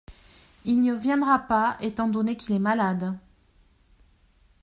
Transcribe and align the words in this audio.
Il 0.65 0.81
ne 0.81 0.95
viendra 0.95 1.37
pas 1.37 1.77
étant 1.79 2.07
donné 2.07 2.35
qu’il 2.35 2.55
est 2.55 2.59
malade. 2.59 3.15